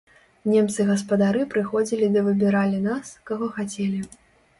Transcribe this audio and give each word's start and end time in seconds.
Немцы-гаспадары 0.51 1.43
прыходзілі 1.51 2.07
ды 2.15 2.23
выбіралі 2.29 2.79
нас, 2.87 3.13
каго 3.29 3.51
хацелі. 3.59 4.01